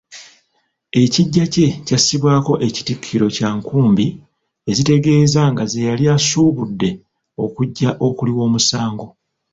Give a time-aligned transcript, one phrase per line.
[1.01, 4.05] Ekiggya kye kyassibwako ekitikkiro kya nkumbi
[4.69, 6.89] ezitegeeza nga ze yali asuubudde
[7.43, 9.07] okujja okuliwa omusango.